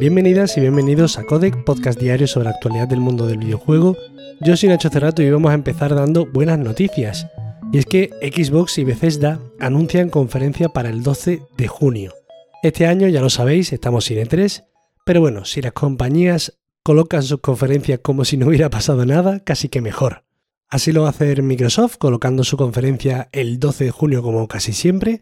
Bienvenidas 0.00 0.56
y 0.56 0.62
bienvenidos 0.62 1.18
a 1.18 1.24
Codec, 1.24 1.62
podcast 1.62 2.00
diario 2.00 2.26
sobre 2.26 2.46
la 2.46 2.52
actualidad 2.52 2.88
del 2.88 3.00
mundo 3.00 3.26
del 3.26 3.36
videojuego. 3.36 3.98
Yo 4.40 4.56
soy 4.56 4.70
Nacho 4.70 4.88
Cerrato 4.88 5.20
y 5.20 5.30
vamos 5.30 5.50
a 5.50 5.54
empezar 5.54 5.94
dando 5.94 6.24
buenas 6.24 6.58
noticias. 6.58 7.26
Y 7.70 7.76
es 7.76 7.84
que 7.84 8.08
Xbox 8.22 8.78
y 8.78 8.84
Bethesda 8.84 9.42
anuncian 9.58 10.08
conferencia 10.08 10.70
para 10.70 10.88
el 10.88 11.02
12 11.02 11.42
de 11.54 11.68
junio. 11.68 12.14
Este 12.62 12.86
año, 12.86 13.08
ya 13.08 13.20
lo 13.20 13.28
sabéis, 13.28 13.74
estamos 13.74 14.06
sin 14.06 14.16
E3, 14.16 14.64
pero 15.04 15.20
bueno, 15.20 15.44
si 15.44 15.60
las 15.60 15.72
compañías 15.72 16.58
colocan 16.82 17.22
sus 17.22 17.40
conferencias 17.40 18.00
como 18.02 18.24
si 18.24 18.38
no 18.38 18.46
hubiera 18.46 18.70
pasado 18.70 19.04
nada, 19.04 19.40
casi 19.40 19.68
que 19.68 19.82
mejor. 19.82 20.24
Así 20.70 20.92
lo 20.92 21.02
va 21.02 21.08
a 21.08 21.10
hacer 21.10 21.42
Microsoft, 21.42 21.98
colocando 21.98 22.42
su 22.42 22.56
conferencia 22.56 23.28
el 23.32 23.58
12 23.58 23.84
de 23.84 23.90
junio 23.90 24.22
como 24.22 24.48
casi 24.48 24.72
siempre, 24.72 25.20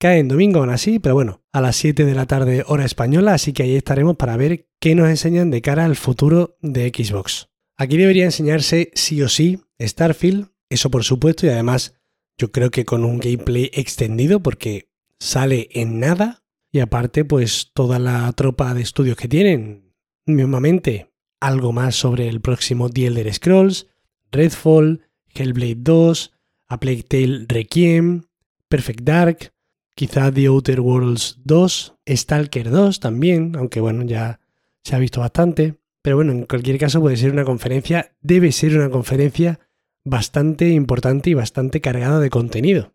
Cae 0.00 0.20
en 0.20 0.28
domingo 0.28 0.60
aún 0.60 0.70
así, 0.70 1.00
pero 1.00 1.16
bueno, 1.16 1.42
a 1.52 1.60
las 1.60 1.74
7 1.74 2.04
de 2.04 2.14
la 2.14 2.26
tarde 2.26 2.62
hora 2.68 2.84
española, 2.84 3.34
así 3.34 3.52
que 3.52 3.64
ahí 3.64 3.74
estaremos 3.74 4.16
para 4.16 4.36
ver 4.36 4.68
qué 4.78 4.94
nos 4.94 5.08
enseñan 5.08 5.50
de 5.50 5.60
cara 5.60 5.84
al 5.84 5.96
futuro 5.96 6.56
de 6.62 6.92
Xbox. 6.94 7.48
Aquí 7.76 7.96
debería 7.96 8.24
enseñarse 8.24 8.92
sí 8.94 9.20
o 9.22 9.28
sí 9.28 9.60
Starfield, 9.80 10.50
eso 10.68 10.88
por 10.90 11.02
supuesto, 11.02 11.46
y 11.46 11.48
además 11.48 11.96
yo 12.38 12.52
creo 12.52 12.70
que 12.70 12.84
con 12.84 13.04
un 13.04 13.18
gameplay 13.18 13.70
extendido 13.74 14.40
porque 14.40 14.88
sale 15.18 15.68
en 15.72 15.98
nada 15.98 16.44
y 16.70 16.78
aparte 16.78 17.24
pues 17.24 17.72
toda 17.74 17.98
la 17.98 18.32
tropa 18.34 18.74
de 18.74 18.82
estudios 18.82 19.16
que 19.16 19.26
tienen, 19.26 19.94
mismamente 20.26 21.10
algo 21.40 21.72
más 21.72 21.96
sobre 21.96 22.28
el 22.28 22.40
próximo 22.40 22.88
The 22.88 23.06
Elder 23.06 23.34
Scrolls, 23.34 23.88
Redfall, 24.30 25.08
Hellblade 25.34 25.78
2, 25.78 26.32
A 26.68 26.78
Plague 26.78 27.02
Tale 27.02 27.46
Requiem, 27.48 28.26
Perfect 28.68 29.00
Dark, 29.02 29.52
quizá 29.98 30.30
The 30.30 30.46
Outer 30.46 30.80
Worlds 30.80 31.40
2, 31.42 31.96
Stalker 32.08 32.70
2 32.70 33.00
también, 33.00 33.56
aunque 33.56 33.80
bueno, 33.80 34.04
ya 34.04 34.38
se 34.84 34.94
ha 34.94 35.00
visto 35.00 35.18
bastante. 35.18 35.74
Pero 36.02 36.14
bueno, 36.14 36.30
en 36.30 36.46
cualquier 36.46 36.78
caso 36.78 37.00
puede 37.00 37.16
ser 37.16 37.32
una 37.32 37.44
conferencia, 37.44 38.14
debe 38.20 38.52
ser 38.52 38.76
una 38.76 38.90
conferencia 38.90 39.58
bastante 40.04 40.68
importante 40.68 41.30
y 41.30 41.34
bastante 41.34 41.80
cargada 41.80 42.20
de 42.20 42.30
contenido. 42.30 42.94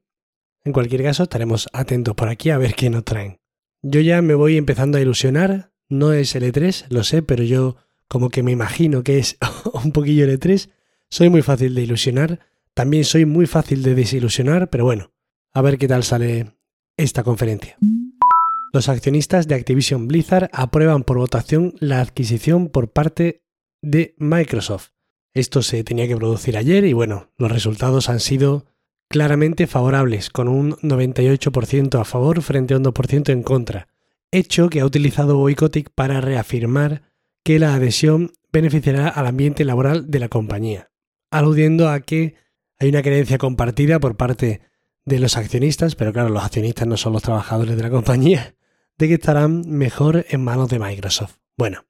En 0.64 0.72
cualquier 0.72 1.04
caso, 1.04 1.24
estaremos 1.24 1.68
atentos 1.74 2.16
por 2.16 2.30
aquí 2.30 2.52
a 2.52 2.58
ver 2.58 2.74
qué 2.74 2.90
nos 2.90 3.04
traen. 3.04 3.42
Yo 3.82 4.00
ya 4.00 4.22
me 4.22 4.34
voy 4.34 4.56
empezando 4.56 4.98
a 4.98 5.02
ilusionar, 5.02 5.74
no 5.90 6.14
es 6.14 6.34
L3, 6.34 6.86
lo 6.88 7.04
sé, 7.04 7.22
pero 7.22 7.44
yo 7.44 7.76
como 8.08 8.30
que 8.30 8.44
me 8.44 8.54
imagino 8.54 9.04
que 9.04 9.20
es 9.20 9.38
un 9.84 9.92
poquillo 9.92 10.26
L3, 10.26 10.70
soy 11.10 11.28
muy 11.28 11.42
fácil 11.42 11.76
de 11.76 11.82
ilusionar, 11.82 12.40
también 12.74 13.04
soy 13.04 13.26
muy 13.26 13.46
fácil 13.46 13.84
de 13.84 13.94
desilusionar, 13.94 14.70
pero 14.70 14.86
bueno, 14.86 15.12
a 15.52 15.62
ver 15.62 15.78
qué 15.78 15.90
tal 15.90 16.06
sale 16.06 16.54
esta 16.98 17.24
conferencia. 17.24 17.78
Los 18.72 18.90
accionistas 18.90 19.48
de 19.48 19.56
Activision 19.56 20.08
Blizzard 20.08 20.50
aprueban 20.52 21.04
por 21.04 21.18
votación 21.18 21.76
la 21.80 22.02
adquisición 22.02 22.70
por 22.70 22.92
parte 22.92 23.44
de 23.82 24.16
Microsoft. 24.18 24.90
Esto 25.34 25.62
se 25.62 25.84
tenía 25.84 26.08
que 26.08 26.16
producir 26.16 26.58
ayer 26.58 26.86
y 26.86 26.94
bueno, 26.94 27.30
los 27.38 27.52
resultados 27.52 28.10
han 28.10 28.20
sido 28.20 28.66
claramente 29.10 29.68
favorables, 29.68 30.30
con 30.32 30.48
un 30.48 30.74
98% 30.78 32.00
a 32.00 32.04
favor 32.04 32.42
frente 32.42 32.74
a 32.74 32.78
un 32.78 32.84
2% 32.84 33.30
en 33.30 33.44
contra, 33.44 33.88
hecho 34.32 34.70
que 34.70 34.80
ha 34.80 34.86
utilizado 34.86 35.38
Boycottic 35.38 35.92
para 35.94 36.20
reafirmar 36.20 37.04
que 37.44 37.60
la 37.60 37.76
adhesión 37.76 38.32
beneficiará 38.52 39.08
al 39.08 39.28
ambiente 39.28 39.66
laboral 39.66 40.10
de 40.10 40.20
la 40.20 40.30
compañía, 40.30 40.90
aludiendo 41.30 41.90
a 41.90 42.00
que 42.00 42.36
hay 42.80 42.90
una 42.90 43.04
creencia 43.04 43.38
compartida 43.38 44.00
por 44.00 44.18
parte 44.18 44.62
de 45.06 45.20
los 45.20 45.38
accionistas, 45.38 45.96
pero 45.96 46.14
claro, 46.14 46.30
los 46.30 46.44
accionistas 46.44 46.88
no 46.88 46.98
son 46.98 47.14
los 47.14 47.24
trabajadores 47.24 47.76
de 47.76 47.84
la 47.84 47.90
compañía, 47.90 48.56
de 48.98 49.08
que 49.08 49.16
estarán 49.16 49.64
mejor 49.68 50.26
en 50.30 50.44
manos 50.44 50.70
de 50.70 50.80
Microsoft. 50.80 51.38
Bueno, 51.58 51.86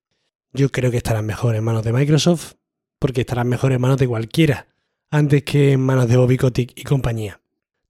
yo 0.54 0.70
creo 0.70 0.92
que 0.92 0.98
estarán 0.98 1.26
mejor 1.26 1.56
en 1.56 1.64
manos 1.64 1.84
de 1.84 1.94
Microsoft, 1.94 2.54
porque 3.00 3.22
estarán 3.22 3.48
mejor 3.48 3.72
en 3.72 3.82
manos 3.82 3.98
de 3.98 4.08
cualquiera, 4.08 4.68
antes 5.12 5.44
que 5.44 5.74
en 5.74 5.82
manos 5.82 6.08
de 6.08 6.18
Bobby 6.18 6.38
Kotick 6.38 6.74
y 6.76 6.84
compañía. 6.84 7.42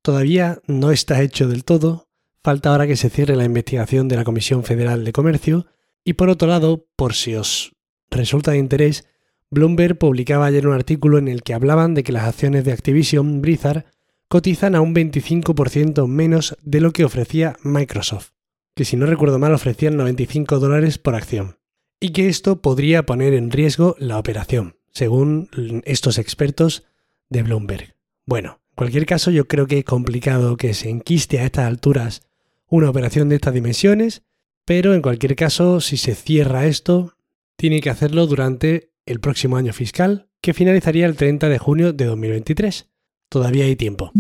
Todavía 0.02 0.60
no 0.68 0.92
está 0.92 1.22
hecho 1.22 1.48
del 1.48 1.64
todo, 1.64 2.10
falta 2.44 2.72
ahora 2.72 2.88
que 2.88 2.98
se 2.98 3.10
cierre 3.10 3.36
la 3.36 3.46
investigación 3.46 4.08
de 4.08 4.18
la 4.18 4.26
Comisión 4.26 4.64
Federal 4.64 5.06
de 5.06 5.14
Comercio, 5.14 5.68
y 6.04 6.14
por 6.14 6.30
otro 6.30 6.48
lado, 6.50 6.88
por 6.98 7.14
si 7.14 7.36
os 7.36 7.74
resulta 8.10 8.52
de 8.52 8.58
interés, 8.58 9.08
Bloomberg 9.50 9.98
publicaba 9.98 10.48
ayer 10.48 10.68
un 10.68 10.74
artículo 10.74 11.18
en 11.18 11.28
el 11.28 11.44
que 11.44 11.54
hablaban 11.54 11.94
de 11.94 12.04
que 12.04 12.12
las 12.12 12.26
acciones 12.26 12.66
de 12.66 12.74
Activision 12.74 13.42
Blizzard 13.42 13.86
cotizan 14.34 14.74
a 14.74 14.82
un 14.82 14.96
25% 14.96 16.08
menos 16.08 16.58
de 16.64 16.82
lo 16.82 16.92
que 16.92 17.06
ofrecía 17.06 17.56
Microsoft, 17.62 18.32
que 18.74 18.84
si 18.84 18.98
no 18.98 19.06
recuerdo 19.06 19.38
mal 19.38 19.54
ofrecían 19.54 19.96
95 19.96 20.58
dólares 20.58 20.98
por 20.98 21.14
acción, 21.14 21.60
y 22.00 22.14
que 22.14 22.30
esto 22.30 22.60
podría 22.60 23.06
poner 23.06 23.36
en 23.36 23.52
riesgo 23.52 23.96
la 24.00 24.18
operación, 24.18 24.76
según 24.92 25.52
estos 25.86 26.18
expertos 26.18 26.84
de 27.30 27.44
Bloomberg. 27.44 27.96
Bueno, 28.26 28.60
en 28.72 28.76
cualquier 28.76 29.06
caso 29.06 29.30
yo 29.30 29.48
creo 29.48 29.68
que 29.68 29.78
es 29.78 29.86
complicado 29.86 30.58
que 30.58 30.74
se 30.74 30.90
enquiste 30.90 31.38
a 31.38 31.46
estas 31.46 31.68
alturas 31.68 32.24
una 32.68 32.90
operación 32.90 33.30
de 33.30 33.36
estas 33.36 33.54
dimensiones, 33.54 34.24
pero 34.66 34.96
en 34.96 35.04
cualquier 35.04 35.36
caso, 35.36 35.80
si 35.80 35.96
se 35.96 36.16
cierra 36.16 36.66
esto, 36.66 37.14
tiene 37.56 37.82
que 37.82 37.92
hacerlo 37.92 38.26
durante 38.26 38.94
el 39.06 39.20
próximo 39.20 39.58
año 39.58 39.74
fiscal, 39.74 40.28
que 40.42 40.56
finalizaría 40.56 41.06
el 41.06 41.18
30 41.18 41.50
de 41.50 41.60
junio 41.60 41.94
de 41.94 42.06
2023. 42.06 42.93
Todavía 43.34 43.66
hay 43.66 43.76
tiempo. 43.76 44.12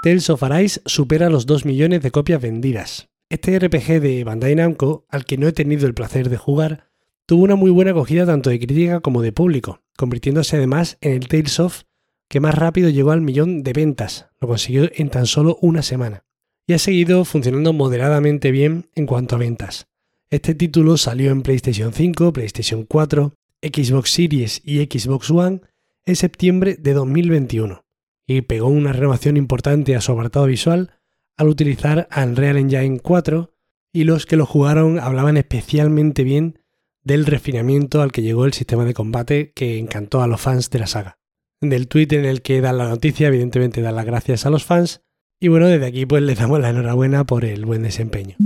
Tales 0.00 0.30
of 0.30 0.44
Arise 0.44 0.80
supera 0.86 1.28
los 1.28 1.44
2 1.44 1.64
millones 1.64 2.02
de 2.02 2.12
copias 2.12 2.40
vendidas. 2.40 3.08
Este 3.28 3.58
RPG 3.58 4.00
de 4.00 4.22
Bandai 4.22 4.54
Namco, 4.54 5.04
al 5.08 5.24
que 5.24 5.36
no 5.36 5.48
he 5.48 5.52
tenido 5.52 5.88
el 5.88 5.94
placer 5.94 6.28
de 6.28 6.36
jugar, 6.36 6.84
tuvo 7.26 7.42
una 7.42 7.56
muy 7.56 7.72
buena 7.72 7.90
acogida 7.90 8.26
tanto 8.26 8.48
de 8.48 8.60
crítica 8.60 9.00
como 9.00 9.22
de 9.22 9.32
público, 9.32 9.80
convirtiéndose 9.96 10.56
además 10.56 10.98
en 11.00 11.14
el 11.14 11.26
Tales 11.26 11.58
of 11.58 11.82
que 12.28 12.38
más 12.38 12.54
rápido 12.54 12.90
llegó 12.90 13.10
al 13.10 13.22
millón 13.22 13.64
de 13.64 13.72
ventas, 13.72 14.28
lo 14.40 14.46
consiguió 14.46 14.88
en 14.94 15.10
tan 15.10 15.26
solo 15.26 15.58
una 15.60 15.82
semana, 15.82 16.22
y 16.64 16.74
ha 16.74 16.78
seguido 16.78 17.24
funcionando 17.24 17.72
moderadamente 17.72 18.52
bien 18.52 18.88
en 18.94 19.06
cuanto 19.06 19.34
a 19.34 19.40
ventas. 19.40 19.88
Este 20.30 20.54
título 20.54 20.96
salió 20.96 21.32
en 21.32 21.42
PlayStation 21.42 21.92
5, 21.92 22.32
PlayStation 22.32 22.84
4, 22.84 23.34
Xbox 23.62 24.12
Series 24.12 24.62
y 24.64 24.78
Xbox 24.84 25.28
One 25.28 25.62
en 26.06 26.14
septiembre 26.14 26.76
de 26.78 26.92
2021 26.92 27.87
y 28.28 28.42
pegó 28.42 28.68
una 28.68 28.92
renovación 28.92 29.36
importante 29.36 29.96
a 29.96 30.00
su 30.00 30.12
apartado 30.12 30.46
visual 30.46 30.92
al 31.36 31.48
utilizar 31.48 32.08
Unreal 32.14 32.58
Engine 32.58 33.00
4 33.00 33.54
y 33.92 34.04
los 34.04 34.26
que 34.26 34.36
lo 34.36 34.44
jugaron 34.44 35.00
hablaban 35.00 35.38
especialmente 35.38 36.22
bien 36.22 36.60
del 37.02 37.24
refinamiento 37.24 38.02
al 38.02 38.12
que 38.12 38.22
llegó 38.22 38.44
el 38.44 38.52
sistema 38.52 38.84
de 38.84 38.92
combate 38.92 39.52
que 39.54 39.78
encantó 39.78 40.20
a 40.20 40.26
los 40.26 40.40
fans 40.40 40.68
de 40.68 40.78
la 40.78 40.86
saga. 40.86 41.18
Del 41.62 41.88
tweet 41.88 42.08
en 42.10 42.26
el 42.26 42.42
que 42.42 42.60
dan 42.60 42.78
la 42.78 42.88
noticia, 42.88 43.28
evidentemente 43.28 43.80
dan 43.80 43.96
las 43.96 44.04
gracias 44.04 44.44
a 44.44 44.50
los 44.50 44.64
fans 44.64 45.00
y 45.40 45.48
bueno, 45.48 45.66
desde 45.66 45.86
aquí 45.86 46.04
pues 46.04 46.22
les 46.22 46.38
damos 46.38 46.60
la 46.60 46.68
enhorabuena 46.68 47.24
por 47.24 47.46
el 47.46 47.64
buen 47.64 47.82
desempeño. 47.82 48.36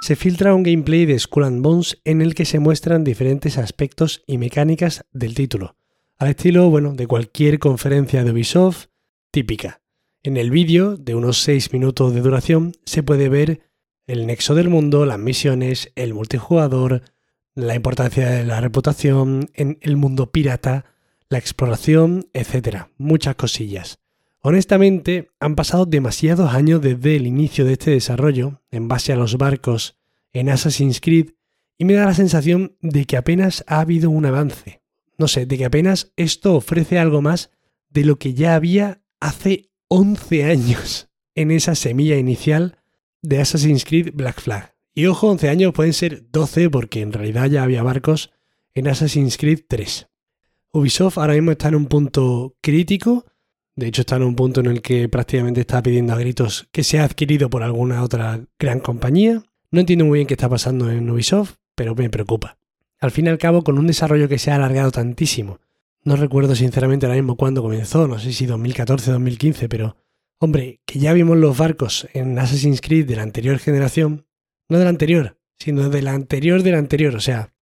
Se 0.00 0.16
filtra 0.16 0.54
un 0.54 0.64
gameplay 0.64 1.06
de 1.06 1.18
Skull 1.18 1.44
and 1.44 1.62
Bones 1.62 1.98
en 2.04 2.22
el 2.22 2.34
que 2.34 2.44
se 2.44 2.58
muestran 2.58 3.04
diferentes 3.04 3.56
aspectos 3.56 4.24
y 4.26 4.38
mecánicas 4.38 5.04
del 5.12 5.34
título, 5.34 5.76
al 6.18 6.28
estilo, 6.28 6.70
bueno, 6.70 6.94
de 6.94 7.06
cualquier 7.06 7.58
conferencia 7.58 8.24
de 8.24 8.32
Ubisoft, 8.32 8.86
típica. 9.30 9.82
En 10.22 10.36
el 10.36 10.50
vídeo, 10.50 10.96
de 10.96 11.14
unos 11.14 11.42
6 11.42 11.72
minutos 11.72 12.12
de 12.12 12.20
duración, 12.20 12.72
se 12.84 13.02
puede 13.02 13.28
ver 13.28 13.60
el 14.06 14.26
nexo 14.26 14.54
del 14.54 14.68
mundo, 14.68 15.06
las 15.06 15.18
misiones, 15.18 15.92
el 15.94 16.14
multijugador, 16.14 17.02
la 17.54 17.74
importancia 17.74 18.28
de 18.28 18.44
la 18.44 18.60
reputación 18.60 19.48
en 19.54 19.78
el 19.80 19.96
mundo 19.96 20.30
pirata, 20.30 20.84
la 21.28 21.38
exploración, 21.38 22.28
etc. 22.32 22.88
Muchas 22.98 23.34
cosillas. 23.36 23.98
Honestamente, 24.40 25.30
han 25.40 25.56
pasado 25.56 25.86
demasiados 25.86 26.54
años 26.54 26.80
desde 26.80 27.16
el 27.16 27.26
inicio 27.26 27.64
de 27.64 27.72
este 27.72 27.90
desarrollo, 27.90 28.62
en 28.70 28.86
base 28.86 29.12
a 29.12 29.16
los 29.16 29.38
barcos 29.38 29.96
en 30.32 30.50
Assassin's 30.50 31.00
Creed, 31.00 31.30
y 31.78 31.84
me 31.84 31.94
da 31.94 32.04
la 32.04 32.14
sensación 32.14 32.76
de 32.80 33.06
que 33.06 33.16
apenas 33.16 33.64
ha 33.66 33.80
habido 33.80 34.10
un 34.10 34.24
avance. 34.24 34.82
No 35.18 35.28
sé, 35.28 35.46
de 35.46 35.58
que 35.58 35.64
apenas 35.64 36.12
esto 36.16 36.54
ofrece 36.54 36.98
algo 36.98 37.22
más 37.22 37.50
de 37.88 38.04
lo 38.04 38.18
que 38.18 38.34
ya 38.34 38.54
había 38.54 39.02
hace 39.20 39.70
11 39.88 40.44
años 40.44 41.08
en 41.34 41.50
esa 41.50 41.74
semilla 41.74 42.16
inicial 42.16 42.78
de 43.22 43.40
Assassin's 43.40 43.84
Creed 43.84 44.12
Black 44.14 44.40
Flag. 44.40 44.74
Y 44.94 45.06
ojo, 45.06 45.28
11 45.28 45.48
años 45.48 45.72
pueden 45.74 45.92
ser 45.92 46.30
12 46.30 46.70
porque 46.70 47.02
en 47.02 47.12
realidad 47.12 47.46
ya 47.46 47.62
había 47.62 47.82
barcos 47.82 48.32
en 48.74 48.88
Assassin's 48.88 49.36
Creed 49.36 49.60
3. 49.68 50.08
Ubisoft 50.72 51.18
ahora 51.18 51.34
mismo 51.34 51.52
está 51.52 51.68
en 51.68 51.74
un 51.74 51.86
punto 51.86 52.56
crítico, 52.60 53.26
de 53.74 53.88
hecho 53.88 54.02
está 54.02 54.16
en 54.16 54.22
un 54.22 54.36
punto 54.36 54.60
en 54.60 54.66
el 54.66 54.82
que 54.82 55.08
prácticamente 55.08 55.60
está 55.60 55.82
pidiendo 55.82 56.12
a 56.12 56.18
gritos 56.18 56.68
que 56.72 56.84
sea 56.84 57.04
adquirido 57.04 57.50
por 57.50 57.62
alguna 57.62 58.02
otra 58.02 58.40
gran 58.58 58.80
compañía. 58.80 59.42
No 59.70 59.80
entiendo 59.80 60.04
muy 60.04 60.18
bien 60.18 60.26
qué 60.26 60.34
está 60.34 60.48
pasando 60.48 60.90
en 60.90 61.08
Ubisoft, 61.10 61.56
pero 61.74 61.94
me 61.94 62.10
preocupa. 62.10 62.58
Al 62.98 63.10
fin 63.10 63.26
y 63.26 63.28
al 63.28 63.38
cabo, 63.38 63.62
con 63.62 63.78
un 63.78 63.86
desarrollo 63.86 64.28
que 64.28 64.38
se 64.38 64.50
ha 64.50 64.56
alargado 64.56 64.90
tantísimo 64.90 65.60
no 66.06 66.14
recuerdo 66.14 66.54
sinceramente 66.54 67.04
ahora 67.04 67.16
mismo 67.16 67.36
cuándo 67.36 67.62
comenzó, 67.62 68.06
no 68.06 68.20
sé 68.20 68.32
si 68.32 68.46
2014 68.46 69.10
o 69.10 69.14
2015, 69.14 69.68
pero 69.68 69.96
hombre, 70.38 70.80
que 70.86 71.00
ya 71.00 71.12
vimos 71.12 71.36
los 71.36 71.58
barcos 71.58 72.06
en 72.14 72.38
Assassin's 72.38 72.80
Creed 72.80 73.08
de 73.08 73.16
la 73.16 73.22
anterior 73.22 73.58
generación, 73.58 74.24
no 74.68 74.78
de 74.78 74.84
la 74.84 74.90
anterior, 74.90 75.36
sino 75.58 75.88
de 75.88 76.02
la 76.02 76.12
anterior 76.12 76.62
de 76.62 76.70
la 76.70 76.78
anterior. 76.78 77.16
O 77.16 77.20
sea, 77.20 77.52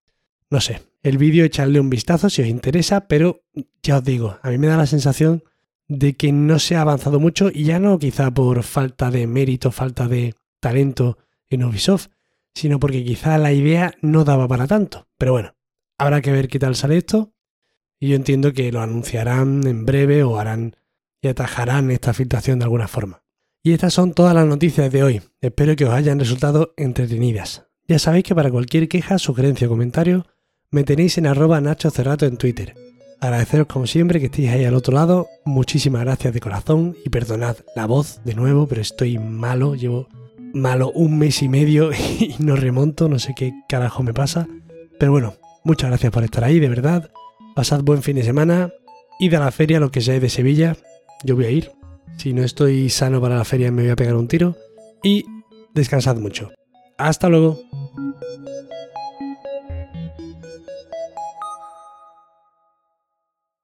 no 0.51 0.61
sé. 0.61 0.83
El 1.03 1.17
vídeo 1.17 1.45
echarle 1.45 1.81
un 1.81 1.89
vistazo 1.89 2.29
si 2.29 2.43
os 2.43 2.49
interesa, 2.49 3.09
pero 3.09 3.43
ya 3.83 3.97
os 3.99 4.05
digo, 4.05 4.39
a 4.43 4.51
mí 4.51 4.59
me 4.59 4.67
da 4.67 4.77
la 4.77 4.87
sensación 4.87 5.43
de 5.89 6.15
que 6.15 6.31
no 6.31 6.59
se 6.59 6.77
ha 6.77 6.83
avanzado 6.83 7.19
mucho 7.21 7.51
y 7.53 7.65
ya 7.65 7.79
no 7.79 7.99
quizá 7.99 8.31
por 8.31 8.63
falta 8.63 9.11
de 9.11 9.27
mérito, 9.27 9.71
falta 9.71 10.07
de 10.07 10.35
talento 10.61 11.17
en 11.49 11.65
Ubisoft, 11.65 12.09
sino 12.55 12.79
porque 12.79 13.05
quizá 13.05 13.39
la 13.39 13.53
idea 13.53 13.95
no 14.03 14.25
daba 14.25 14.47
para 14.49 14.67
tanto. 14.67 15.09
Pero 15.17 15.33
bueno, 15.33 15.55
habrá 15.97 16.21
que 16.21 16.33
ver 16.33 16.49
qué 16.49 16.59
tal 16.59 16.77
sale 16.77 16.99
esto 16.99 17.34
y 18.05 18.09
yo 18.09 18.17
entiendo 18.17 18.53
que 18.53 18.71
lo 18.71 18.83
anunciarán 18.83 19.67
en 19.67 19.87
breve 19.87 20.25
o 20.25 20.39
harán 20.39 20.77
y 21.23 21.29
atajarán 21.29 21.91
esta 21.91 22.13
filtración 22.13 22.59
de 22.59 22.67
alguna 22.67 22.87
forma. 22.87 23.23
Y 23.63 23.73
estas 23.73 23.95
son 23.95 24.13
todas 24.13 24.35
las 24.35 24.45
noticias 24.45 24.93
de 24.93 25.03
hoy. 25.03 25.23
Espero 25.41 25.75
que 25.75 25.87
os 25.87 25.95
hayan 25.95 26.19
resultado 26.19 26.75
entretenidas. 26.77 27.65
Ya 27.89 27.99
sabéis 27.99 28.25
que 28.25 28.35
para 28.35 28.51
cualquier 28.51 28.89
queja, 28.89 29.17
sugerencia 29.17 29.69
o 29.69 29.71
comentario 29.71 30.27
me 30.71 30.85
tenéis 30.85 31.17
en 31.17 31.27
arroba 31.27 31.63
Nacho 31.63 31.91
Cerrato 31.91 32.27
en 32.27 32.37
Twitter. 32.37 32.75
Agradeceros 33.23 33.69
como 33.69 33.87
siempre 33.87 34.21
que 34.21 34.27
estéis 34.27 34.51
ahí 34.51 34.67
al 34.67 34.75
otro 34.75 34.93
lado. 34.93 35.27
Muchísimas 35.47 36.03
gracias 36.03 36.35
de 36.35 36.41
corazón 36.41 36.95
y 37.07 37.09
perdonad 37.09 37.57
la 37.75 37.87
voz 37.87 38.21
de 38.23 38.35
nuevo, 38.35 38.67
pero 38.67 38.83
estoy 38.83 39.17
malo. 39.19 39.77
Llevo 39.77 40.09
malo 40.53 40.91
un 40.91 41.17
mes 41.17 41.43
y 41.43 41.49
medio 41.49 41.91
y 42.21 42.35
no 42.39 42.55
remonto, 42.55 43.09
no 43.09 43.19
sé 43.19 43.33
qué 43.35 43.55
carajo 43.67 44.03
me 44.03 44.13
pasa. 44.13 44.47
Pero 44.99 45.11
bueno, 45.11 45.37
muchas 45.65 45.89
gracias 45.89 46.13
por 46.13 46.23
estar 46.23 46.45
ahí, 46.45 46.61
de 46.61 46.69
verdad. 46.69 47.11
Pasad 47.55 47.83
buen 47.83 48.03
fin 48.03 48.17
de 48.17 48.25
semana. 48.25 48.73
Id 49.21 49.35
a 49.35 49.41
la 49.41 49.53
feria, 49.53 49.79
lo 49.79 49.93
que 49.93 50.01
sea 50.01 50.19
de 50.19 50.29
Sevilla. 50.29 50.77
Yo 51.23 51.37
voy 51.37 51.45
a 51.45 51.51
ir. 51.51 51.71
Si 52.17 52.33
no 52.33 52.43
estoy 52.43 52.91
sano 52.91 53.21
para 53.21 53.37
la 53.37 53.45
feria 53.45 53.71
me 53.71 53.83
voy 53.83 53.91
a 53.93 53.97
pegar 53.97 54.17
un 54.17 54.27
tiro. 54.27 54.57
Y 55.05 55.25
descansad 55.73 56.17
mucho. 56.17 56.51
Hasta 56.99 57.29
luego. 57.29 57.61